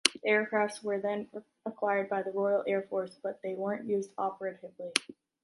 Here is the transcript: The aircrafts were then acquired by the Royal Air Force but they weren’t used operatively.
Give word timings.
The 0.15 0.19
aircrafts 0.27 0.83
were 0.83 0.99
then 0.99 1.29
acquired 1.63 2.09
by 2.09 2.23
the 2.23 2.31
Royal 2.31 2.63
Air 2.65 2.81
Force 2.81 3.19
but 3.21 3.39
they 3.43 3.53
weren’t 3.53 3.87
used 3.87 4.09
operatively. 4.17 4.93